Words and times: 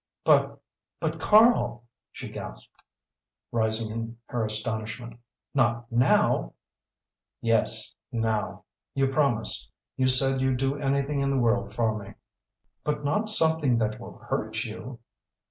"But 0.23 0.59
but 0.99 1.19
Karl," 1.19 1.83
she 2.11 2.27
gasped, 2.27 2.81
rising 3.51 3.91
in 3.91 4.17
her 4.25 4.43
astonishment 4.43 5.19
"not 5.53 5.91
now!" 5.91 6.55
"Yes 7.39 7.93
now. 8.11 8.63
You 8.95 9.09
promised. 9.09 9.71
You 9.97 10.07
said 10.07 10.41
you'd 10.41 10.57
do 10.57 10.75
anything 10.75 11.19
in 11.19 11.29
the 11.29 11.37
world 11.37 11.75
for 11.75 11.95
me." 11.95 12.15
"But 12.83 13.05
not 13.05 13.29
something 13.29 13.77
that 13.77 13.99
will 13.99 14.17
hurt 14.17 14.63
you!" 14.63 14.97